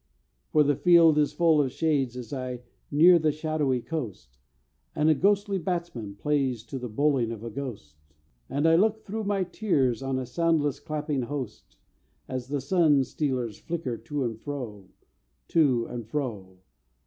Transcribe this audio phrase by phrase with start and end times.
[0.49, 4.39] For the field is full of shades as I near the shadowy coast,
[4.95, 7.97] And a ghostly batsman plays to the bowling of a ghost,
[8.49, 11.77] And I look through my tears on a soundless clapping host
[12.27, 14.89] As the run stealers flicker to and fro,
[15.49, 16.57] To and fro.